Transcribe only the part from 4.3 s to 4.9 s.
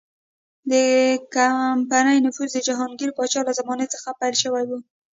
شوی و.